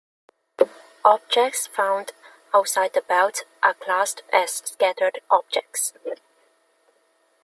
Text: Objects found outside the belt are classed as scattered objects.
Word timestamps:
Objects 1.05 1.67
found 1.67 2.13
outside 2.55 2.93
the 2.93 3.03
belt 3.03 3.43
are 3.61 3.75
classed 3.75 4.23
as 4.33 4.51
scattered 4.55 5.21
objects. 5.29 5.93